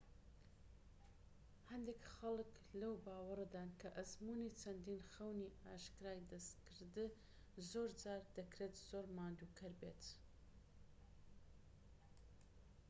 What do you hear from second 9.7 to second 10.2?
بێت